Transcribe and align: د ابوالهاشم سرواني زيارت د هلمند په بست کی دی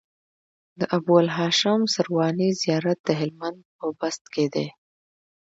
د 0.79 0.81
ابوالهاشم 0.97 1.79
سرواني 1.93 2.49
زيارت 2.61 2.99
د 3.03 3.09
هلمند 3.19 3.59
په 3.77 3.85
بست 3.99 4.23
کی 4.33 4.45
دی 4.53 4.67